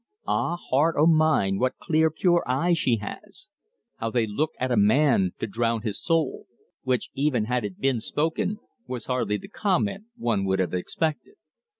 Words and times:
"Ah, 0.25 0.55
heart 0.57 0.95
o' 0.97 1.05
mine, 1.05 1.59
what 1.59 1.77
clear, 1.77 2.09
pure 2.09 2.43
eyes 2.47 2.79
she 2.79 2.97
has! 2.97 3.49
How 3.97 4.09
they 4.09 4.25
look 4.25 4.49
at 4.59 4.71
a 4.71 4.75
man 4.75 5.33
to 5.37 5.45
drown 5.45 5.83
his 5.83 6.01
soul!" 6.01 6.47
Which, 6.81 7.11
even 7.13 7.45
had 7.45 7.63
it 7.63 7.77
been 7.79 7.99
spoken, 8.01 8.57
was 8.87 9.05
hardly 9.05 9.37
the 9.37 9.47
comment 9.47 10.05
one 10.17 10.43
would 10.45 10.57
have 10.57 10.73
expected. 10.73 11.35